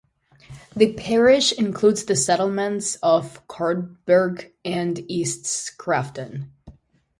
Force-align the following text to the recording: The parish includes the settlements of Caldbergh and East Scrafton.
The 0.75 0.93
parish 0.93 1.51
includes 1.51 2.05
the 2.05 2.15
settlements 2.15 2.95
of 3.03 3.45
Caldbergh 3.47 4.51
and 4.65 4.97
East 5.07 5.43
Scrafton. 5.43 6.49